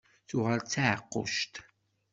[0.29, 1.53] Yuɣal d taɛeqquct.